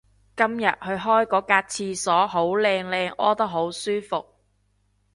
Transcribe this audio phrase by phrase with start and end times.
[0.35, 4.25] 今日去開嗰格廁所好靚靚屙得好舒服